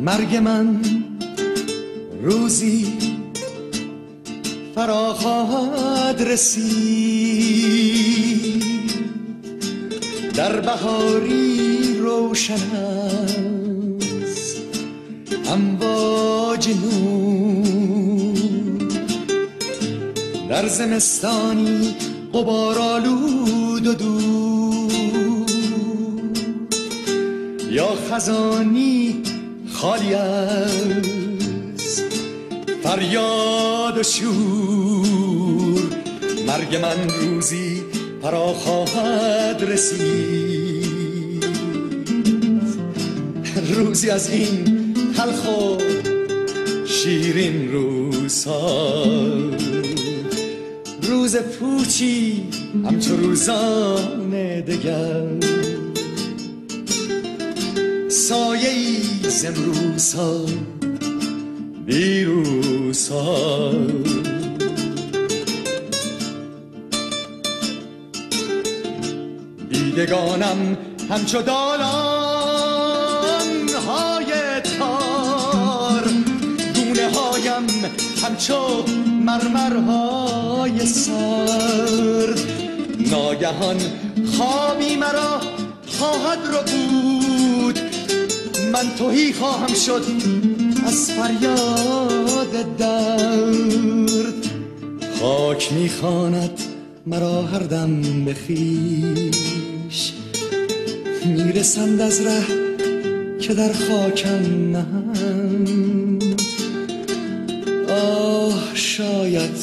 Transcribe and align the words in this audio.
مرگ 0.00 0.36
من 0.36 0.80
روزی 2.22 2.86
فرا 4.74 5.14
خواهد 5.14 6.22
رسید. 6.22 7.50
در 10.34 10.60
بهاری 10.60 11.98
روشن 11.98 12.76
است. 12.76 14.56
امواج 15.46 16.68
نور. 16.68 18.38
در 20.48 20.68
زمستانی 20.68 21.94
قبارالود 22.34 23.86
و 23.86 23.94
دور 23.94 24.90
یا 27.70 27.88
خزانی 28.10 29.22
خالی 29.72 30.14
از 30.14 30.72
فریاد 32.82 33.98
و 33.98 34.02
شور. 34.02 35.80
مرگ 36.46 36.76
من 36.76 37.08
روزی 37.20 37.82
فرا 38.22 38.46
خواهد 38.52 39.62
رسید. 39.62 41.44
روزی 43.74 44.10
از 44.10 44.30
این 44.30 44.94
تلخ 45.16 45.48
و 45.48 45.78
شیرین 46.86 47.72
روزها. 47.72 49.04
روز 51.10 51.36
پوچی 51.36 52.42
همچو 52.84 53.16
روزان 53.16 54.30
دگر. 54.60 55.26
سایه 58.08 58.68
ای 58.68 58.96
زمروز 59.28 60.14
ها 60.14 60.46
دیروز 61.86 63.08
ها 63.08 63.72
دیدگانم 69.70 70.78
همچو 71.10 71.42
دالان 71.42 72.80
های 73.86 74.60
تار. 74.78 75.09
همچو 78.30 78.84
مرمرهای 79.26 80.86
سرد. 80.86 82.40
ناگهان 83.10 83.76
خوابی 84.36 84.96
مرا 84.96 85.40
خواهد 85.86 86.38
رو 86.52 86.58
بود. 86.62 87.78
من 88.72 88.84
توهی 88.98 89.32
خواهم 89.32 89.74
شد 89.74 90.02
از 90.86 91.10
فریاد 91.10 92.76
درد. 92.78 94.46
خاک 95.20 95.72
می‌خواند 95.72 96.60
مرا 97.06 97.42
هر 97.42 97.58
دم 97.58 98.24
به 98.24 98.34
خیش 98.34 100.12
می‌رسند 101.24 102.00
از 102.00 102.26
ره 102.26 102.44
که 103.40 103.54
در 103.54 103.72
خاکم 103.72 104.70
نهند 104.72 105.99
آه 107.90 108.74
شاید 108.74 109.56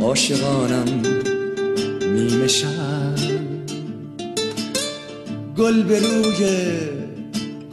عاشقانم 0.00 1.02
نیمه 2.00 2.46
گل 5.56 5.82
به 5.82 5.98
روی 5.98 6.46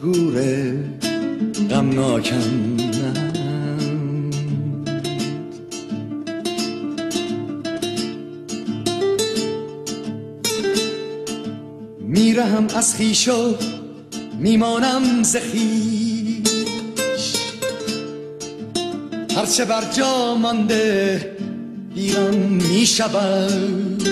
گور 0.01 0.41
غمناکم 1.69 2.71
میرهم 11.99 12.67
از 12.75 12.95
خیش 12.95 13.27
و 13.27 13.55
میمانم 14.39 15.23
ز 15.23 15.35
خویش. 15.35 16.10
هرچه 19.35 19.65
بر 19.65 19.83
جا 19.91 20.35
مانده 20.35 21.35
ویران 21.95 22.35
می‌شود. 22.35 24.09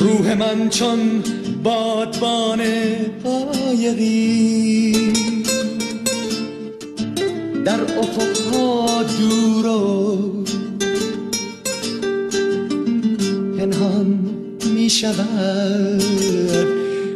روح 0.00 0.34
من 0.34 0.68
چون 0.68 0.98
بادبان 1.62 2.62
قایقی 3.24 5.12
در 7.64 7.80
افقها 7.80 9.02
دور 9.02 9.66
و 9.66 10.44
پنهان 13.58 14.06
می 14.74 14.90
شود 14.90 16.02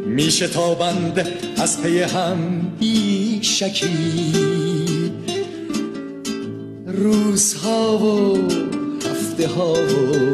می 0.06 0.30
شتابند 0.30 1.28
از 1.56 1.82
پی 1.82 1.98
هم 1.98 2.38
بی 2.80 3.38
شکی 3.42 4.81
روزها 6.94 7.98
و 7.98 8.36
هفته 9.10 9.48
ها 9.48 9.72
و 9.72 10.32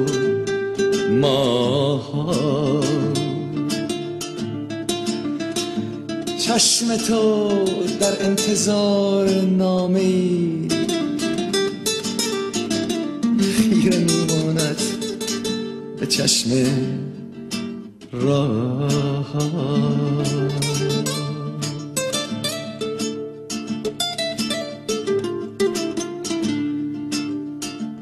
ماه 1.11 2.29
چشم 6.39 6.97
تو 6.97 7.49
در 8.01 8.27
انتظار 8.27 9.29
نامه 9.41 10.01
خیره 13.41 13.99
میماند 13.99 14.81
به 16.01 16.07
چشم 16.07 16.51
راه 18.13 18.89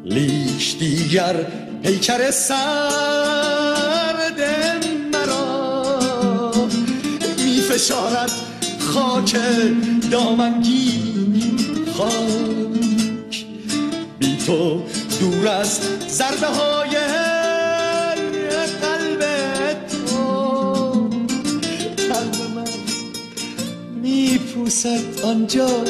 لیش 0.07 0.77
دیگر 0.79 1.37
پیکر 1.83 2.31
سرد 2.31 2.61
مرا 5.13 6.53
می 7.45 7.61
فشارد 7.61 8.31
خاک 8.79 9.37
دامنگی 10.11 11.17
خاک. 11.99 13.47
بی 14.19 14.37
تو 14.47 14.83
دور 15.21 15.49
از 15.49 15.81
ضربه 16.09 16.47
های 16.47 16.97
قلب 18.83 19.23
تو. 19.89 21.09
قلب 21.97 22.37
من 22.55 22.65
میپوسد 24.03 25.21
آنجا. 25.25 25.85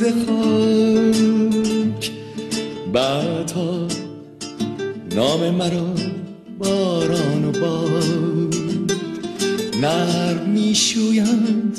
زیر 0.00 0.12
خاک. 0.26 2.10
بعدها 2.92 3.88
نام 5.14 5.50
مرا 5.50 5.94
باران 6.58 7.44
و 7.44 7.52
باد. 7.52 8.92
نرم 9.80 10.48
میشویند 10.48 11.78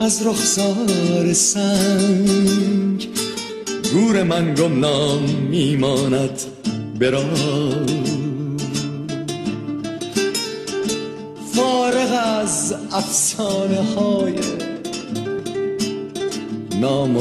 از 0.00 0.26
رخسار 0.26 1.32
سنگ. 1.32 3.08
گور 3.92 4.22
من 4.22 4.54
گمنام 4.54 5.22
میماند 5.50 6.40
برا 7.00 7.24
فارغ 11.54 12.40
از 12.40 12.74
افسانه 12.92 13.82
های 13.82 14.65
نام 16.80 17.16
و 17.16 17.20